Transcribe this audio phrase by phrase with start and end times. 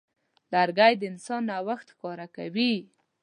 [0.53, 2.73] لرګی د انسان نوښت ښکاره کوي.